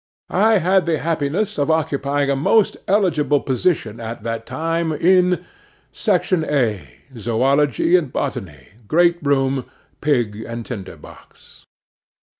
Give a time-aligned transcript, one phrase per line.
[0.33, 5.45] I had the happiness of occupying a most eligible position at that time, in
[5.91, 8.69] 'SECTION A.—ZOOLOGY AND BOTANY.
[8.87, 9.65] GREAT ROOM,
[10.01, 11.67] PIG AND TINDER BOX.